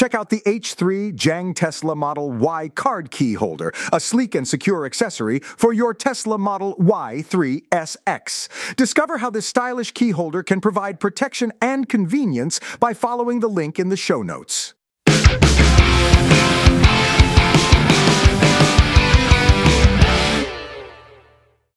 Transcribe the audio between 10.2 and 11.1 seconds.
can provide